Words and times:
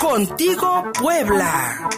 Contigo 0.00 0.82
Puebla. 1.00 1.88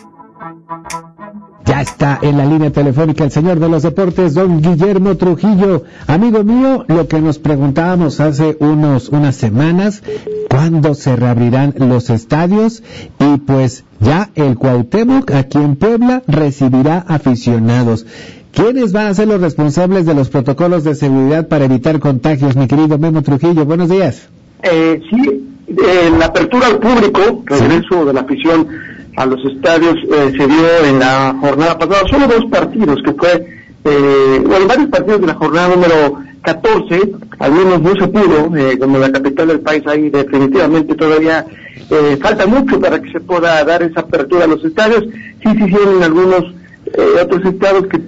Ya 1.65 1.81
está 1.81 2.19
en 2.21 2.37
la 2.37 2.45
línea 2.45 2.71
telefónica 2.71 3.25
el 3.25 3.31
señor 3.31 3.59
de 3.59 3.71
los 3.71 3.83
deportes, 3.83 4.35
don 4.35 4.61
Guillermo 4.61 5.17
Trujillo. 5.17 5.85
Amigo 6.07 6.45
mío, 6.45 6.85
lo 6.89 7.09
que 7.09 7.23
nos 7.23 7.39
preguntábamos 7.39 8.21
hace 8.21 8.59
unos, 8.61 9.09
unas 9.09 9.37
semanas, 9.37 10.03
¿cuándo 10.51 10.95
se 10.95 11.17
reabrirán 11.17 11.75
los 11.79 12.11
estadios? 12.11 12.83
Y 13.19 13.39
pues 13.39 13.85
ya 14.01 14.29
el 14.35 14.59
Cuauhtémoc 14.59 15.31
aquí 15.31 15.57
en 15.57 15.77
Puebla 15.77 16.23
recibirá 16.27 16.99
aficionados. 16.99 18.05
¿Quiénes 18.53 18.93
van 18.93 19.07
a 19.07 19.15
ser 19.15 19.29
los 19.29 19.41
responsables 19.41 20.05
de 20.05 20.15
los 20.15 20.29
protocolos 20.29 20.85
de 20.85 20.95
seguridad 20.95 21.49
para 21.49 21.65
evitar 21.65 21.99
contagios, 21.99 22.57
mi 22.57 22.67
querido 22.67 22.99
Memo 22.99 23.23
Trujillo? 23.23 23.65
Buenos 23.65 23.89
días. 23.89 24.29
Eh, 24.63 25.01
sí, 25.11 25.46
eh, 25.69 26.11
la 26.19 26.27
apertura 26.27 26.69
al 26.69 26.79
público, 26.79 27.43
regreso 27.47 28.05
de 28.05 28.13
la 28.13 28.21
afición 28.21 28.69
a 29.17 29.27
los 29.27 29.43
estadios 29.45 29.95
eh, 30.05 30.33
se 30.37 30.47
dio 30.47 30.85
en 30.85 30.99
la 30.99 31.35
jornada 31.41 31.79
pasada, 31.79 32.07
solo 32.09 32.27
dos 32.27 32.45
partidos, 32.51 33.01
que 33.03 33.13
fue, 33.15 33.47
eh, 33.85 34.43
bueno, 34.45 34.67
varios 34.67 34.89
partidos 34.89 35.21
de 35.23 35.27
la 35.27 35.35
jornada 35.35 35.69
número 35.69 36.21
14, 36.47 37.13
algunos 37.41 37.83
no 37.83 37.97
se 37.97 38.09
pudo, 38.09 38.57
eh, 38.57 38.79
como 38.79 38.99
la 38.99 39.11
capital 39.11 39.49
del 39.49 39.61
país 39.61 39.83
ahí 39.87 40.11
definitivamente 40.11 40.95
todavía 40.95 41.45
eh, 41.91 42.17
falta 42.21 42.47
mucho 42.47 42.81
para 42.81 43.01
que 43.01 43.11
se 43.11 43.21
pueda 43.21 43.65
dar 43.65 43.83
esa 43.83 44.01
apertura 44.01 44.45
a 44.45 44.49
los 44.49 44.65
estadios, 44.65 45.05
sí 45.43 45.59
se 45.59 45.67
hicieron 45.67 46.03
algunos 46.03 46.45
eh, 46.87 47.21
otros 47.21 47.45
estados 47.45 47.87
que 47.89 48.01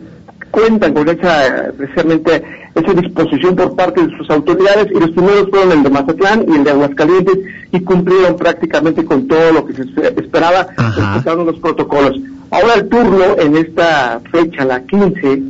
cuentan 0.51 0.95
con 0.95 1.09
esa, 1.09 1.73
precisamente, 1.77 2.43
esa 2.79 2.93
disposición 2.95 3.57
por 3.57 3.75
parte 3.77 4.07
de 4.07 4.17
sus 4.17 4.29
autoridades 4.31 4.89
y 4.91 5.01
los 5.01 5.11
primeros 5.11 5.49
fueron 5.51 5.73
el 5.73 5.83
de 5.83 5.91
Mazatlán 5.91 6.45
y 6.49 6.57
el 6.57 6.65
de 6.65 6.71
Aguascalientes 6.71 7.39
y 7.73 7.81
cumplieron 7.81 8.37
prácticamente 8.37 9.05
con 9.05 9.27
todo 9.29 9.53
lo 9.53 9.67
que 9.67 9.75
se 9.75 9.83
esperaba 10.17 10.69
respetando 10.77 11.45
los 11.45 11.59
protocolos. 11.59 12.19
Ahora 12.51 12.75
el 12.75 12.89
turno 12.89 13.37
en 13.39 13.57
esta 13.57 14.21
fecha, 14.31 14.65
la 14.65 14.83
15, 14.83 15.43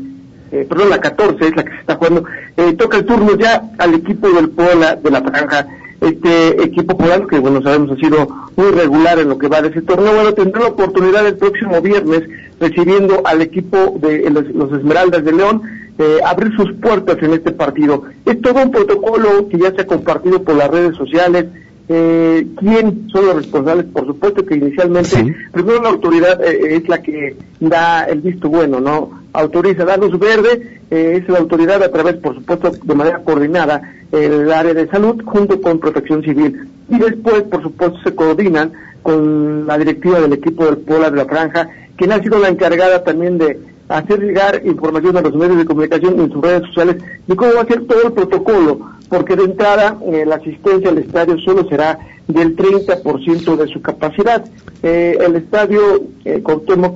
eh, 0.51 0.67
perdón, 0.69 0.91
la 0.91 1.01
14 1.01 1.47
es 1.47 1.57
la 1.57 1.65
que 1.65 1.71
se 1.71 1.81
está 1.81 1.95
jugando, 1.97 2.25
eh, 2.57 2.73
toca 2.73 2.97
el 2.97 3.05
turno 3.05 3.37
ya 3.37 3.63
al 3.79 3.95
equipo 3.95 4.29
del 4.31 4.51
Puebla 4.51 4.97
de 4.97 5.11
la 5.11 5.23
Franja 5.23 5.67
este 6.01 6.63
equipo 6.63 6.97
poblano, 6.97 7.27
que 7.27 7.39
bueno 7.39 7.61
sabemos 7.63 7.91
ha 7.91 7.97
sido 7.97 8.29
muy 8.57 8.71
regular 8.71 9.19
en 9.19 9.29
lo 9.29 9.39
que 9.39 9.49
va 9.49 9.61
de 9.61 9.69
ese 9.69 9.83
torneo, 9.83 10.15
bueno, 10.15 10.33
tendrá 10.33 10.63
la 10.63 10.69
oportunidad 10.69 11.27
el 11.27 11.37
próximo 11.37 11.81
viernes, 11.81 12.23
recibiendo 12.61 13.23
al 13.25 13.43
equipo 13.43 13.99
de 14.01 14.31
los, 14.31 14.73
Esmeraldas 14.73 15.25
de 15.25 15.33
León, 15.33 15.63
eh, 15.99 16.19
abrir 16.25 16.55
sus 16.57 16.73
puertas 16.75 17.17
en 17.21 17.33
este 17.33 17.53
partido. 17.53 18.05
Es 18.25 18.41
todo 18.41 18.63
un 18.63 18.71
protocolo 18.71 19.49
que 19.49 19.59
ya 19.59 19.73
se 19.73 19.83
ha 19.83 19.87
compartido 19.87 20.43
por 20.43 20.55
las 20.55 20.71
redes 20.71 20.97
sociales, 20.97 21.47
eh, 21.91 22.47
quién 22.59 23.09
son 23.11 23.27
los 23.27 23.37
responsables, 23.37 23.87
por 23.87 24.07
supuesto 24.07 24.45
que 24.45 24.57
inicialmente, 24.57 25.35
primero 25.53 25.83
la 25.83 25.89
autoridad 25.89 26.45
eh, 26.45 26.77
es 26.77 26.87
la 26.87 27.01
que 27.01 27.35
da 27.61 28.05
el 28.05 28.21
visto 28.21 28.51
bueno, 28.51 28.79
¿no? 28.79 29.23
Autoriza, 29.33 29.87
da 29.87 29.97
luz 29.97 30.19
verde, 30.19 30.81
eh, 30.91 31.21
es 31.23 31.29
la 31.31 31.39
autoridad 31.39 31.83
a 31.83 31.91
través, 31.91 32.17
por 32.17 32.35
supuesto, 32.35 32.73
de 32.83 32.95
manera 32.95 33.23
coordinada, 33.25 33.81
el 34.13 34.53
área 34.53 34.75
de 34.75 34.87
salud 34.89 35.23
junto 35.25 35.61
con 35.63 35.79
protección 35.79 36.23
civil. 36.23 36.69
Y 36.91 36.99
después, 36.99 37.43
por 37.45 37.63
supuesto, 37.63 37.99
se 38.05 38.15
coordinan 38.15 38.73
con 39.03 39.67
la 39.67 39.79
directiva 39.79 40.21
del 40.21 40.35
equipo 40.35 40.67
del 40.67 40.79
Pola 40.79 41.11
de 41.11 41.17
la 41.17 41.25
Franja, 41.25 41.71
quien 41.97 42.13
ha 42.13 42.23
sido 42.23 42.39
la 42.39 42.49
encargada 42.49 43.03
también 43.03 43.39
de 43.39 43.59
hacer 43.89 44.21
llegar 44.21 44.63
información 44.65 45.17
a 45.17 45.23
los 45.23 45.35
medios 45.35 45.59
de 45.59 45.65
comunicación 45.65 46.21
en 46.21 46.31
sus 46.31 46.43
redes 46.43 46.63
sociales 46.69 46.97
de 47.27 47.37
cómo 47.37 47.55
va 47.55 47.63
a 47.63 47.67
ser 47.67 47.87
todo 47.87 48.03
el 48.07 48.13
protocolo, 48.13 48.81
porque 49.09 49.35
de 49.37 49.45
entrada 49.45 49.97
eh, 50.07 50.25
la 50.27 50.37
asistencia 50.37 50.91
al 50.91 50.99
estadio 50.99 51.39
solo 51.39 51.69
será 51.69 51.99
del 52.27 52.55
30% 52.57 53.57
de 53.57 53.67
su 53.69 53.81
capacidad. 53.81 54.45
Eh, 54.83 55.19
el 55.21 55.37
estadio 55.37 56.03
eh, 56.25 56.43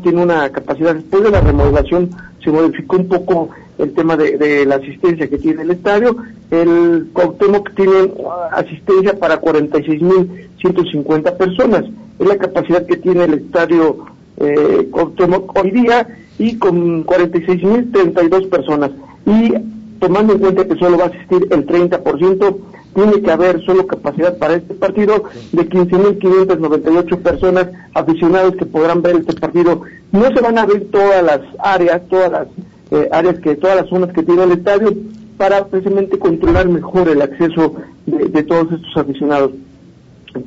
tiene 0.03 0.23
una 0.23 0.51
capacidad, 0.51 0.95
después 0.95 1.25
de 1.25 1.31
la 1.31 1.41
remodelación 1.41 2.11
se 2.45 2.51
modificó 2.51 2.97
un 2.97 3.09
poco 3.09 3.49
el 3.79 3.95
tema 3.95 4.17
de, 4.17 4.67
la 4.67 4.75
asistencia 4.77 5.29
que 5.29 5.39
tiene 5.39 5.63
el 5.63 5.71
estadio. 5.71 6.17
El 6.51 7.09
Cuauhtémoc 7.13 7.75
tiene 7.75 8.13
asistencia 8.53 9.19
para 9.19 9.41
46.150 9.41 11.37
personas. 11.37 11.85
Es 12.19 12.27
la 12.27 12.37
capacidad 12.37 12.85
que 12.87 12.97
tiene 12.99 13.25
el 13.25 13.35
estadio 13.35 14.05
eh, 14.37 14.89
hoy 14.93 15.71
día 15.71 16.07
y 16.39 16.59
con 16.59 17.05
46.032 17.05 18.49
personas. 18.49 18.91
Y 19.27 19.55
tomando 20.01 20.33
en 20.33 20.39
cuenta 20.41 20.67
que 20.67 20.77
solo 20.77 20.99
va 20.99 21.05
a 21.05 21.09
asistir 21.09 21.47
el 21.51 21.67
30%, 21.67 22.57
tiene 22.95 23.23
que 23.23 23.31
haber 23.31 23.65
solo 23.65 23.87
capacidad 23.87 24.37
para 24.37 24.55
este 24.55 24.75
partido 24.75 25.25
de 25.53 25.69
15.598 25.69 27.19
personas 27.19 27.69
aficionados 27.95 28.57
que 28.57 28.67
podrán 28.67 29.03
ver 29.03 29.17
este 29.17 29.35
partido. 29.35 29.83
No 30.11 30.27
se 30.27 30.41
van 30.41 30.59
a 30.59 30.67
ver 30.67 30.85
todas 30.91 31.23
las 31.23 31.41
áreas, 31.59 32.03
todas 32.09 32.33
las 32.33 32.49
eh, 32.91 33.09
áreas 33.13 33.39
que, 33.39 33.55
todas 33.55 33.77
las 33.77 33.89
zonas 33.89 34.13
que 34.13 34.23
tiene 34.23 34.45
el 34.45 34.53
estadio 34.53 34.93
para 35.39 35.67
precisamente 35.67 36.19
controlar 36.19 36.69
mejor 36.69 37.09
el 37.09 37.23
acceso 37.23 37.75
de 38.07 38.43
todos 38.43 38.73
estos 38.73 38.97
aficionados. 38.97 39.53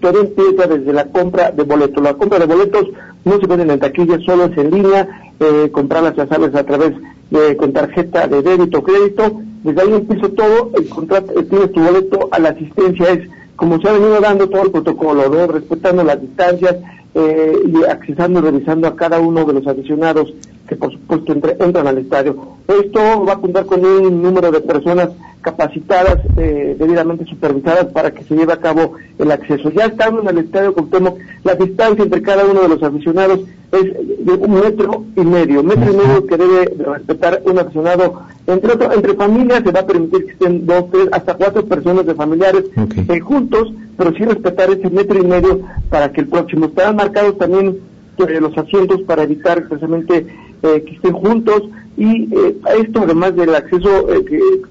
Todo 0.01 0.21
empieza 0.21 0.67
desde 0.67 0.93
la 0.93 1.05
compra 1.05 1.51
de 1.51 1.63
boletos. 1.63 2.03
La 2.03 2.13
compra 2.13 2.39
de 2.39 2.45
boletos 2.45 2.87
no 3.25 3.39
se 3.39 3.47
venden 3.47 3.71
en 3.71 3.79
taquilla, 3.79 4.19
solo 4.25 4.45
es 4.45 4.57
en 4.57 4.71
línea, 4.71 5.07
eh, 5.39 5.69
comprarlas 5.71 6.15
ya 6.15 6.27
sabes 6.27 6.55
a 6.55 6.63
través 6.63 6.93
de 7.31 7.57
con 7.57 7.73
tarjeta 7.73 8.27
de 8.27 8.41
débito 8.41 8.79
o 8.79 8.83
crédito. 8.83 9.41
Desde 9.63 9.81
ahí 9.81 9.93
empieza 9.93 10.29
todo, 10.29 10.71
el 10.77 10.87
contrato, 10.87 11.39
eh, 11.39 11.43
tienes 11.43 11.71
tu 11.71 11.81
boleto, 11.81 12.29
a 12.31 12.39
la 12.39 12.49
asistencia 12.49 13.09
es 13.09 13.27
como 13.55 13.79
se 13.81 13.89
ha 13.89 13.93
venido 13.93 14.19
dando 14.19 14.47
todo 14.47 14.63
el 14.63 14.71
protocolo, 14.71 15.47
respetando 15.47 16.03
las 16.03 16.21
distancias 16.21 16.75
eh, 17.15 17.57
y 17.65 17.83
accesando 17.85 18.39
y 18.39 18.43
revisando 18.43 18.87
a 18.87 18.95
cada 18.95 19.19
uno 19.19 19.45
de 19.45 19.53
los 19.53 19.65
aficionados 19.65 20.33
que 20.67 20.75
por 20.75 20.91
supuesto 20.91 21.33
entran 21.33 21.87
al 21.87 21.97
estadio. 21.97 22.35
Esto 22.67 23.25
va 23.25 23.33
a 23.33 23.39
contar 23.39 23.65
con 23.65 23.83
un 23.83 24.21
número 24.21 24.51
de 24.51 24.61
personas 24.61 25.09
capacitadas, 25.45 26.17
eh, 26.37 26.75
debidamente 26.79 27.23
supervisadas 27.25 27.85
para 27.93 28.09
que 28.09 28.23
se 28.23 28.35
lleve 28.35 28.51
a 28.51 28.57
cabo 28.57 28.93
el 29.19 29.31
acceso. 29.31 29.69
Ya 29.69 29.85
estando 29.85 30.21
en 30.21 30.29
el 30.29 30.39
estadio 30.39 30.73
Cuauhtémoc, 30.73 31.19
la 31.43 31.53
distancia 31.53 32.03
entre 32.03 32.23
cada 32.23 32.45
uno 32.45 32.63
de 32.63 32.69
los 32.69 32.81
aficionados 32.81 33.41
es 33.71 34.25
de 34.25 34.33
un 34.33 34.53
metro 34.55 35.05
y 35.15 35.21
medio, 35.21 35.61
metro 35.61 35.93
y 35.93 35.97
medio 35.97 36.25
que 36.25 36.37
debe 36.37 36.65
respetar 36.83 37.43
un 37.45 37.59
aficionado. 37.59 38.23
Entre 38.47 38.73
otro, 38.73 38.91
entre 38.91 39.13
familias 39.13 39.61
se 39.63 39.71
va 39.71 39.81
a 39.81 39.85
permitir 39.85 40.25
que 40.25 40.31
estén 40.31 40.65
dos, 40.65 40.89
tres, 40.91 41.09
hasta 41.11 41.35
cuatro 41.35 41.63
personas 41.63 42.07
de 42.07 42.15
familiares 42.15 42.63
eh, 43.07 43.19
juntos, 43.19 43.71
pero 43.97 44.13
sí 44.13 44.25
respetar 44.25 44.71
ese 44.71 44.89
metro 44.89 45.19
y 45.21 45.27
medio 45.27 45.61
para 45.89 46.11
que 46.11 46.21
el 46.21 46.27
próximo. 46.27 46.65
Estarán 46.65 46.95
marcados 46.95 47.37
también 47.37 47.77
eh, 48.17 48.39
los 48.41 48.57
asientos 48.57 49.01
para 49.03 49.23
evitar 49.23 49.67
precisamente 49.67 50.25
eh, 50.63 50.83
que 50.83 50.95
estén 50.95 51.13
juntos 51.13 51.61
y 51.97 52.23
eh, 52.33 52.57
esto 52.79 53.01
además 53.03 53.35
del 53.35 53.55
acceso 53.55 54.09
eh, 54.13 54.25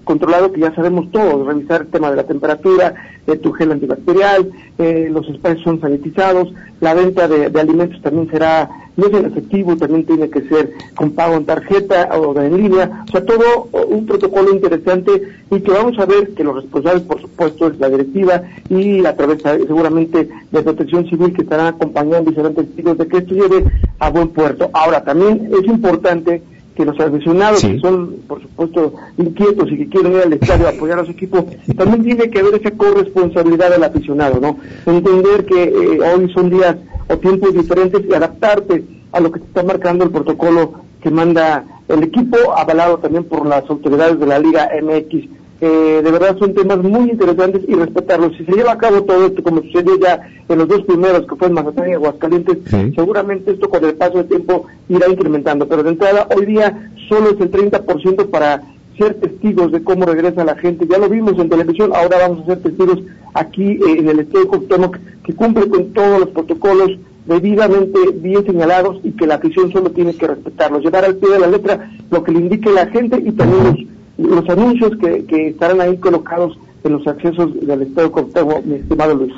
controlado 0.04 0.52
que 0.52 0.60
ya 0.60 0.74
sabemos 0.74 1.10
todos, 1.10 1.46
revisar 1.46 1.82
el 1.82 1.86
tema 1.88 2.10
de 2.10 2.16
la 2.16 2.24
temperatura, 2.24 2.94
de 3.26 3.36
tu 3.36 3.52
gel 3.52 3.72
antibacterial, 3.72 4.50
los 4.76 5.26
espacios 5.30 5.62
son 5.62 5.80
sanitizados, 5.80 6.52
la 6.80 6.92
venta 6.92 7.26
de, 7.26 7.46
alimentos 7.58 8.02
también 8.02 8.28
será, 8.30 8.68
no 8.98 9.06
es 9.06 9.14
en 9.14 9.24
efectivo, 9.24 9.76
también 9.78 10.04
tiene 10.04 10.28
que 10.28 10.42
ser 10.42 10.74
con 10.94 11.12
pago 11.12 11.36
en 11.36 11.46
tarjeta 11.46 12.10
o 12.18 12.38
en 12.38 12.54
línea, 12.54 13.04
o 13.08 13.10
sea, 13.10 13.24
todo 13.24 13.70
un 13.88 14.04
protocolo 14.04 14.52
interesante 14.52 15.22
y 15.50 15.60
que 15.60 15.70
vamos 15.70 15.98
a 15.98 16.04
ver 16.04 16.34
que 16.34 16.44
los 16.44 16.56
responsables, 16.56 17.02
por 17.04 17.22
supuesto, 17.22 17.68
es 17.68 17.78
la 17.78 17.88
directiva 17.88 18.42
y 18.68 19.06
a 19.06 19.16
través 19.16 19.40
seguramente 19.40 20.28
de 20.50 20.62
protección 20.62 21.08
civil 21.08 21.32
que 21.32 21.42
estarán 21.42 21.68
acompañando 21.68 22.30
y 22.30 22.34
serán 22.34 22.54
testigos 22.54 22.98
de 22.98 23.08
que 23.08 23.16
esto 23.16 23.34
lleve 23.34 23.64
a 23.98 24.10
buen 24.10 24.28
puerto. 24.28 24.68
Ahora, 24.74 25.02
también 25.02 25.48
es 25.50 25.66
importante 25.66 26.42
que 26.74 26.84
los 26.84 26.98
aficionados 26.98 27.60
que 27.60 27.78
son, 27.78 28.16
por 28.26 28.42
supuesto, 28.42 28.94
inquietos 29.16 29.70
y 29.70 29.78
que 29.78 29.88
quieren 29.88 30.12
ir 30.12 30.22
al 30.22 30.32
estadio 30.32 30.66
a 30.66 30.70
apoyar 30.70 30.98
a 30.98 31.04
su 31.04 31.12
equipo, 31.12 31.46
también 31.76 32.02
tiene 32.02 32.30
que 32.30 32.40
haber 32.40 32.54
esa 32.54 32.70
corresponsabilidad 32.72 33.70
del 33.70 33.84
aficionado, 33.84 34.40
¿no? 34.40 34.58
Entender 34.86 35.44
que 35.46 35.64
eh, 35.64 35.98
hoy 36.00 36.32
son 36.32 36.50
días 36.50 36.76
o 37.08 37.16
tiempos 37.18 37.54
diferentes 37.54 38.02
y 38.08 38.14
adaptarte 38.14 38.84
a 39.12 39.20
lo 39.20 39.30
que 39.30 39.38
está 39.38 39.62
marcando 39.62 40.04
el 40.04 40.10
protocolo 40.10 40.74
que 41.00 41.10
manda 41.10 41.64
el 41.88 42.02
equipo, 42.02 42.36
avalado 42.56 42.98
también 42.98 43.24
por 43.24 43.46
las 43.46 43.68
autoridades 43.68 44.18
de 44.18 44.26
la 44.26 44.38
Liga 44.38 44.70
MX 44.82 45.43
eh, 45.66 46.02
de 46.04 46.10
verdad 46.10 46.36
son 46.38 46.52
temas 46.52 46.76
muy 46.82 47.08
interesantes 47.08 47.62
y 47.66 47.74
respetarlos. 47.74 48.36
Si 48.36 48.44
se 48.44 48.52
lleva 48.52 48.72
a 48.72 48.76
cabo 48.76 49.02
todo 49.04 49.24
esto 49.24 49.42
como 49.42 49.62
sucedió 49.62 49.98
ya 49.98 50.20
en 50.46 50.58
los 50.58 50.68
dos 50.68 50.82
primeros, 50.82 51.26
que 51.26 51.36
fue 51.36 51.48
en 51.48 51.54
Mazatlán 51.54 51.88
y 51.88 51.92
Aguascalientes, 51.94 52.58
seguramente 52.94 53.52
esto 53.52 53.70
con 53.70 53.82
el 53.82 53.94
paso 53.94 54.18
del 54.18 54.28
tiempo 54.28 54.66
irá 54.90 55.08
incrementando. 55.08 55.66
Pero 55.66 55.82
de 55.82 55.88
entrada, 55.88 56.28
hoy 56.36 56.44
día 56.44 56.90
solo 57.08 57.30
es 57.30 57.40
el 57.40 57.50
30% 57.50 58.28
para 58.28 58.62
ser 58.98 59.14
testigos 59.14 59.72
de 59.72 59.82
cómo 59.82 60.04
regresa 60.04 60.44
la 60.44 60.54
gente. 60.54 60.86
Ya 60.86 60.98
lo 60.98 61.08
vimos 61.08 61.38
en 61.38 61.48
televisión, 61.48 61.92
ahora 61.94 62.18
vamos 62.18 62.42
a 62.42 62.46
ser 62.46 62.62
testigos 62.62 62.98
aquí 63.32 63.64
eh, 63.64 64.00
en 64.00 64.08
el 64.10 64.18
Estado 64.18 64.48
Coctemoc, 64.48 64.98
que 65.24 65.34
cumple 65.34 65.66
con 65.70 65.94
todos 65.94 66.20
los 66.20 66.28
protocolos 66.28 66.90
debidamente 67.24 67.98
bien 68.16 68.44
señalados 68.44 69.00
y 69.02 69.12
que 69.12 69.26
la 69.26 69.36
afición 69.36 69.72
solo 69.72 69.90
tiene 69.92 70.14
que 70.14 70.26
respetarlos, 70.26 70.82
llevar 70.82 71.06
al 71.06 71.16
pie 71.16 71.30
de 71.30 71.38
la 71.38 71.46
letra 71.46 71.90
lo 72.10 72.22
que 72.22 72.32
le 72.32 72.40
indique 72.40 72.70
la 72.70 72.86
gente 72.88 73.18
y 73.24 73.32
también 73.32 73.64
los 73.64 73.93
los 74.18 74.48
anuncios 74.48 74.92
que, 74.98 75.24
que 75.24 75.48
estarán 75.48 75.80
ahí 75.80 75.96
colocados 75.98 76.58
en 76.84 76.92
los 76.92 77.06
accesos 77.06 77.50
del 77.60 77.82
Estado 77.82 78.12
Cortego, 78.12 78.62
mi 78.64 78.76
estimado 78.76 79.14
Luis. 79.14 79.32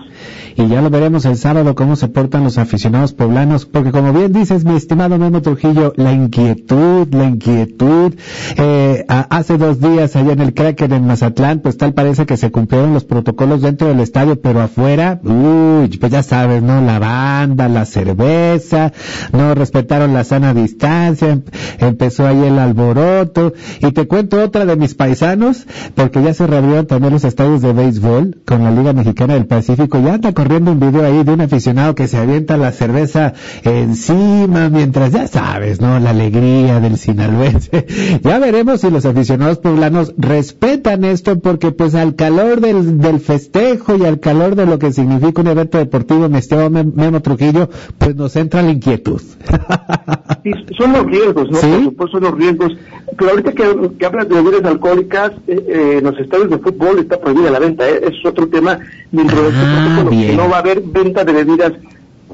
Y 0.57 0.69
ya 0.69 0.81
lo 0.81 0.89
veremos 0.89 1.27
el 1.27 1.37
sábado 1.37 1.75
cómo 1.75 1.97
se 1.97 2.09
portan 2.09 2.43
los 2.43 2.57
aficionados 2.57 3.13
poblanos, 3.13 3.67
porque 3.67 3.93
como 3.93 4.15
bien 4.15 4.33
dices, 4.33 4.65
mi 4.65 4.75
estimado 4.75 5.19
Memo 5.19 5.43
Trujillo, 5.43 5.93
la 5.97 6.13
inquietud, 6.13 7.07
la 7.13 7.25
inquietud, 7.25 8.15
eh, 8.57 9.05
hace 9.07 9.59
dos 9.59 9.81
días 9.81 10.17
allá 10.17 10.33
en 10.33 10.41
el 10.41 10.55
Cracker 10.55 10.93
en 10.95 11.07
Mazatlán, 11.07 11.61
pues 11.61 11.77
tal 11.77 11.93
parece 11.93 12.25
que 12.25 12.39
se 12.39 12.51
cumplieron 12.51 12.95
los 12.95 13.05
protocolos 13.05 13.61
dentro 13.61 13.89
del 13.89 14.01
estadio, 14.01 14.41
pero 14.41 14.63
afuera, 14.63 15.21
uy, 15.23 15.89
pues 15.99 16.11
ya 16.11 16.23
sabes, 16.23 16.63
¿no? 16.63 16.81
La 16.81 16.99
banda, 16.99 17.69
la 17.69 17.85
cerveza, 17.85 18.93
no 19.33 19.55
respetaron 19.55 20.15
la 20.15 20.25
sana 20.25 20.55
distancia, 20.55 21.33
em, 21.33 21.43
empezó 21.81 22.27
ahí 22.27 22.43
el 22.43 22.59
alboroto, 22.59 23.53
y 23.81 23.93
te 23.93 24.09
cuento 24.09 24.43
otra 24.43 24.65
de 24.65 24.77
mis 24.77 24.95
paisanos, 24.95 25.67
porque 25.95 26.23
ya 26.23 26.33
se 26.33 26.47
reabrieron 26.47 26.87
también 26.87 27.13
los 27.13 27.25
estadios 27.37 27.61
de 27.61 27.75
béisbol 27.75 28.39
con 28.47 28.65
la 28.65 28.71
Liga 28.71 28.95
Mexicana 28.95 29.35
del 29.35 29.45
Pacífico. 29.45 30.01
Ya 30.01 30.15
anda 30.15 30.33
corriendo 30.33 30.73
un 30.73 30.81
video 30.81 31.05
ahí 31.05 31.23
de 31.23 31.35
un 31.35 31.43
aficionado 31.43 31.95
que 31.95 32.09
se 32.09 32.17
avienta 32.17 32.57
la 32.57 32.73
cerveza 32.73 33.35
encima 33.63 34.71
mientras 34.71 35.13
ya 35.13 35.27
sabes, 35.27 35.83
¿no? 35.83 36.01
La 36.01 36.11
alegría 36.11 36.81
del 36.81 36.97
sinaloense. 36.97 37.87
ya 38.23 38.39
veremos 38.39 38.81
si 38.81 38.91
los 38.91 39.05
aficionados 39.05 39.59
poblanos 39.59 40.15
respetan 40.17 41.05
esto 41.05 41.39
porque 41.39 41.73
pues 41.73 41.95
al 41.95 42.15
calor 42.15 42.63
del, 42.63 42.97
del 43.03 43.21
festejo 43.21 43.97
y 43.97 44.07
al 44.07 44.19
calor 44.19 44.57
de 44.57 44.65
lo 44.65 44.79
que 44.79 44.95
significa 44.95 45.43
un 45.43 45.49
evento 45.49 45.77
deportivo, 45.77 46.31
mi 46.31 46.39
estimado 46.39 46.71
Memo 46.71 47.21
Trujillo, 47.21 47.69
pues 47.99 48.17
nos 48.17 48.35
entra 48.37 48.63
la 48.63 48.71
inquietud. 48.71 49.21
son 50.79 50.93
los 50.95 51.05
riesgos, 51.05 51.51
¿no? 51.51 51.61
Por 51.61 51.85
supuesto 51.85 52.19
son 52.19 52.23
los 52.23 52.35
riesgos. 52.35 52.73
Pero 53.19 53.31
ahorita 53.31 53.53
que, 53.53 53.91
que 53.99 54.07
hablas 54.07 54.27
de 54.29 54.35
bebidas 54.37 54.65
alcohólicas, 54.65 55.33
eh, 55.47 55.65
eh, 55.69 55.99
en 55.99 56.05
los 56.05 56.19
estadios 56.19 56.51
de 56.51 56.59
fútbol 56.59 56.99
está 56.99 57.21
prohibida 57.27 57.51
la 57.51 57.59
venta, 57.59 57.89
¿eh? 57.89 58.01
es 58.05 58.25
otro 58.25 58.47
tema 58.49 58.79
dentro 59.11 59.43
de 59.43 59.49
este 59.49 59.61
ah, 59.61 60.07
que 60.09 60.37
no 60.37 60.49
va 60.49 60.57
a 60.57 60.61
haber 60.61 60.81
venta 60.81 61.25
de 61.25 61.33
bebidas 61.33 61.73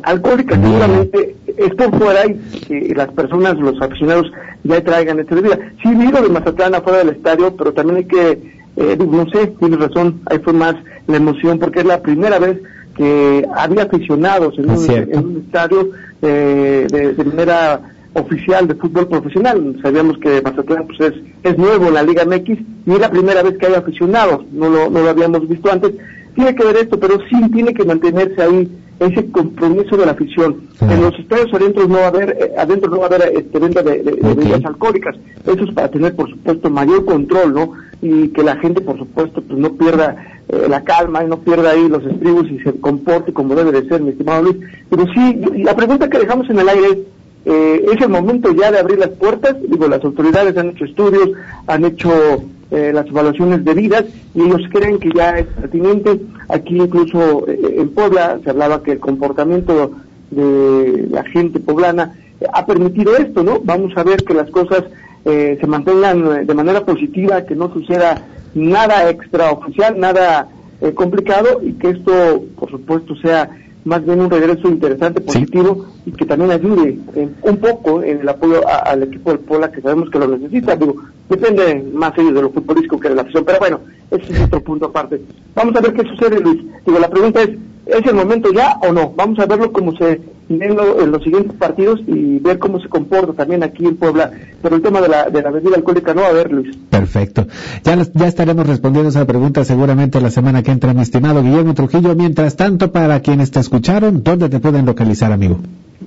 alcohólicas. 0.02 0.60
Seguramente 0.60 1.34
esto 1.56 1.90
fuera 1.92 2.26
y 2.26 2.34
que 2.60 2.94
las 2.94 3.08
personas, 3.12 3.56
los 3.56 3.80
aficionados 3.80 4.30
ya 4.64 4.84
traigan 4.84 5.18
esta 5.18 5.34
bebida. 5.34 5.58
Sí, 5.82 5.88
vino 5.94 6.20
de 6.20 6.28
Mazatlán 6.28 6.74
afuera 6.74 6.98
del 6.98 7.16
estadio, 7.16 7.56
pero 7.56 7.72
también 7.72 7.96
hay 7.98 8.04
que, 8.04 8.32
eh, 8.76 8.98
no 8.98 9.26
sé, 9.30 9.46
tienes 9.58 9.80
razón, 9.80 10.20
ahí 10.26 10.38
fue 10.40 10.52
más 10.52 10.74
la 11.06 11.16
emoción 11.16 11.58
porque 11.58 11.80
es 11.80 11.86
la 11.86 12.02
primera 12.02 12.38
vez 12.38 12.58
que 12.94 13.48
había 13.56 13.84
aficionados 13.84 14.58
en, 14.58 14.68
un, 14.68 15.44
estadio 15.46 15.88
eh, 16.20 16.86
de, 16.90 17.14
de 17.14 17.24
manera 17.24 17.80
oficial 18.14 18.69
de 18.69 18.75
fútbol 18.75 19.09
profesional. 19.09 19.76
Sabíamos 19.82 20.19
que 20.19 20.43
Mazatlán 20.43 20.87
pues, 20.87 21.00
es, 21.00 21.14
es 21.43 21.59
nuevo 21.59 21.88
en 21.88 21.94
la 21.94 22.03
Liga 22.03 22.25
MX 22.25 22.59
y 22.87 22.93
es 22.93 22.99
la 22.99 23.11
primera 23.11 23.43
vez 23.43 23.56
que 23.59 23.67
hay 23.67 23.75
aficionados, 23.75 24.44
no 24.53 24.69
lo, 24.69 24.91
no 24.91 25.03
lo 25.03 25.11
habíamos 25.11 25.49
visto 25.49 25.70
antes. 25.70 25.93
Tiene 26.35 26.55
que 26.55 26.64
ver 26.64 26.76
esto, 26.76 26.99
pero 26.99 27.19
sí 27.29 27.50
tiene 27.50 27.75
que 27.75 27.85
mantenerse 27.85 28.43
ahí 28.43 28.70
ese 29.06 29.31
compromiso 29.31 29.97
de 29.97 30.06
la 30.06 30.12
afición. 30.12 30.62
En 30.81 31.03
los 31.03 31.19
estadios 31.19 31.53
adentro 31.53 31.87
no 31.88 31.97
va 31.97 32.05
a 32.05 32.09
haber, 32.09 32.31
eh, 32.31 32.53
adentro 32.56 32.91
no 32.91 32.99
va 32.99 33.05
a 33.05 33.06
haber 33.06 33.37
este, 33.37 33.59
venta 33.59 33.82
de, 33.82 34.03
bebidas 34.03 34.64
alcohólicas. 34.64 35.17
Eso 35.44 35.64
es 35.64 35.75
para 35.75 35.91
tener, 35.91 36.14
por 36.14 36.31
supuesto, 36.31 36.70
mayor 36.70 37.05
control, 37.05 37.55
¿no? 37.55 37.73
Y 38.00 38.29
que 38.29 38.43
la 38.43 38.56
gente, 38.56 38.81
por 38.81 38.99
supuesto, 38.99 39.43
pues 39.43 39.59
no 39.59 39.73
pierda 39.75 40.17
eh, 40.49 40.67
la 40.69 40.82
calma 40.82 41.25
y 41.25 41.29
no 41.29 41.38
pierda 41.41 41.70
ahí 41.70 41.88
los 41.88 42.05
estribos 42.05 42.47
y 42.50 42.59
se 42.61 42.73
comporte 42.81 43.32
como 43.32 43.55
debe 43.55 43.73
de 43.73 43.88
ser, 43.88 44.00
mi 44.03 44.11
estimado 44.11 44.43
Luis. 44.43 44.56
Pero 44.91 45.06
sí, 45.14 45.41
la 45.62 45.76
pregunta 45.76 46.09
que 46.09 46.19
dejamos 46.19 46.49
en 46.50 46.59
el 46.59 46.69
aire 46.69 46.87
es, 46.88 46.99
eh, 47.44 47.84
es 47.92 48.00
el 48.00 48.08
momento 48.08 48.52
ya 48.52 48.70
de 48.70 48.78
abrir 48.78 48.98
las 48.98 49.10
puertas. 49.10 49.56
Digo, 49.62 49.88
las 49.88 50.04
autoridades 50.04 50.56
han 50.56 50.70
hecho 50.70 50.84
estudios, 50.84 51.30
han 51.66 51.84
hecho 51.84 52.44
eh, 52.70 52.92
las 52.94 53.06
evaluaciones 53.06 53.64
debidas 53.64 54.04
y 54.34 54.42
ellos 54.42 54.62
creen 54.70 54.98
que 54.98 55.10
ya 55.14 55.38
es 55.38 55.46
pertinente. 55.46 56.20
Aquí 56.48 56.76
incluso 56.76 57.48
eh, 57.48 57.76
en 57.78 57.88
Puebla 57.90 58.38
se 58.44 58.50
hablaba 58.50 58.82
que 58.82 58.92
el 58.92 59.00
comportamiento 59.00 59.92
de 60.30 61.08
la 61.10 61.24
gente 61.24 61.60
poblana 61.60 62.14
ha 62.52 62.64
permitido 62.64 63.16
esto, 63.16 63.42
¿no? 63.42 63.60
Vamos 63.62 63.92
a 63.96 64.02
ver 64.02 64.24
que 64.24 64.34
las 64.34 64.50
cosas 64.50 64.84
se 65.24 65.66
mantengan 65.68 66.44
de 66.44 66.54
manera 66.54 66.84
positiva, 66.84 67.42
que 67.42 67.54
no 67.54 67.72
suceda 67.72 68.26
nada 68.54 69.08
extraoficial, 69.08 70.00
nada 70.00 70.48
complicado 70.96 71.60
y 71.62 71.74
que 71.74 71.90
esto, 71.90 72.42
por 72.58 72.68
supuesto, 72.72 73.14
sea 73.16 73.48
más 73.84 74.05
bien 74.05 74.20
un 74.20 74.31
regreso 74.31 74.69
interesante, 74.69 75.20
positivo 75.20 75.87
y 76.06 76.12
que 76.12 76.25
también 76.25 76.50
ayude 76.50 76.99
un 77.43 77.56
poco 77.56 78.02
en 78.02 78.20
el 78.20 78.29
apoyo 78.29 78.61
al 78.67 79.02
equipo 79.02 79.31
del 79.31 79.40
Pola, 79.40 79.70
que 79.70 79.81
sabemos 79.81 80.11
que 80.11 80.19
lo 80.19 80.29
necesita. 80.29 80.76
Digo, 80.76 80.96
depende 81.29 81.84
más 81.93 82.17
ellos 82.19 82.34
de 82.34 82.43
lo 82.43 82.50
futbolístico 82.50 83.00
que 83.00 83.08
de 83.08 83.17
la 83.17 83.23
afición, 83.23 83.44
pero 83.44 83.58
bueno, 83.58 83.81
ese 84.11 84.32
es 84.32 84.40
otro 84.40 84.61
punto 84.61 84.87
aparte. 84.87 85.20
Vamos 85.55 85.75
a 85.76 85.81
ver 85.81 85.93
qué 85.94 86.05
sucede, 86.08 86.40
Luis. 86.40 86.62
Digo, 86.87 86.99
la 86.99 87.11
pregunta 87.11 87.43
es, 87.43 87.50
¿es 87.87 88.06
el 88.06 88.14
momento 88.14 88.52
ya 88.52 88.79
o 88.82 88.93
no? 88.93 89.12
Vamos 89.17 89.38
a 89.38 89.46
verlo 89.46 89.73
como 89.73 89.96
se 89.96 90.20
en 90.48 91.10
los 91.10 91.22
siguientes 91.22 91.54
partidos 91.56 92.00
y 92.06 92.38
ver 92.38 92.58
cómo 92.58 92.80
se 92.80 92.88
comporta 92.88 93.32
también 93.32 93.62
aquí 93.62 93.86
en 93.86 93.96
Puebla. 93.96 94.30
Pero 94.60 94.76
el 94.76 94.82
tema 94.82 95.00
de 95.00 95.08
la, 95.08 95.30
de 95.30 95.42
la 95.42 95.50
bebida 95.50 95.76
alcohólica 95.76 96.14
no, 96.14 96.24
a 96.24 96.32
ver, 96.32 96.52
Luis. 96.52 96.76
Perfecto. 96.90 97.46
Ya, 97.84 97.96
ya 98.14 98.26
estaremos 98.26 98.66
respondiendo 98.66 99.08
esa 99.08 99.26
pregunta 99.26 99.64
seguramente 99.64 100.20
la 100.20 100.30
semana 100.30 100.62
que 100.62 100.70
entra, 100.70 100.92
mi 100.94 101.02
estimado 101.02 101.42
Guillermo 101.42 101.74
Trujillo. 101.74 102.14
Mientras 102.14 102.56
tanto, 102.56 102.92
para 102.92 103.20
quienes 103.20 103.50
te 103.50 103.60
escucharon, 103.60 104.22
¿dónde 104.22 104.48
te 104.48 104.60
pueden 104.60 104.86
localizar, 104.86 105.32
amigo? 105.32 105.58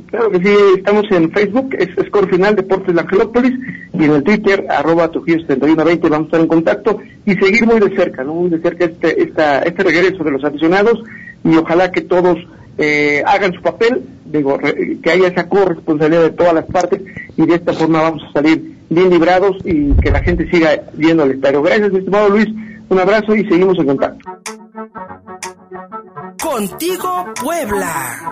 Claro 0.08 0.30
que 0.30 0.40
sí, 0.40 0.56
estamos 0.78 1.06
en 1.12 1.32
Facebook, 1.32 1.76
es 1.78 1.90
Score 2.08 2.30
Final 2.30 2.56
Deportes 2.56 2.94
La 2.94 3.02
Angelópolis, 3.02 3.54
y 3.94 4.04
en 4.04 4.12
el 4.12 4.24
Twitter, 4.24 4.66
arroba 4.70 5.10
Trujillo 5.10 5.40
7120, 5.40 6.10
vamos 6.10 6.26
a 6.26 6.28
estar 6.28 6.42
en 6.42 6.48
contacto 6.48 7.00
y 7.26 7.34
seguir 7.34 7.66
muy 7.66 7.80
de 7.80 7.96
cerca, 7.96 8.24
¿no? 8.24 8.36
Muy 8.36 8.50
de 8.50 8.60
cerca 8.60 8.86
este, 8.86 9.24
esta, 9.24 9.60
este 9.60 9.84
regreso 9.84 10.24
de 10.24 10.32
los 10.32 10.44
aficionados 10.44 11.04
y 11.44 11.56
ojalá 11.56 11.92
que 11.92 12.02
todos 12.02 12.38
eh, 12.78 13.24
hagan 13.26 13.54
su 13.54 13.62
papel, 13.62 14.04
digo, 14.26 14.58
que 14.58 15.12
haya 15.12 15.28
esa 15.28 15.48
corresponsabilidad 15.48 16.24
de 16.24 16.32
todas 16.32 16.54
las 16.54 16.66
partes 16.66 17.02
y 17.38 17.46
de 17.46 17.56
esta 17.56 17.74
forma 17.74 18.02
vamos 18.02 18.24
a 18.24 18.34
salir 18.34 18.76
bien 18.90 19.10
librados 19.10 19.58
y 19.64 19.94
que 19.94 20.12
la 20.12 20.22
gente 20.22 20.50
siga 20.50 20.82
viendo 20.94 21.24
el 21.24 21.32
estadio. 21.32 21.62
Gracias, 21.62 21.92
mi 21.92 22.00
estimado 22.00 22.30
Luis, 22.30 22.48
un 22.90 23.00
abrazo 23.00 23.36
y 23.36 23.48
seguimos 23.48 23.78
en 23.80 23.86
contacto. 23.86 24.30
Contigo, 26.42 27.26
Puebla. 27.42 28.32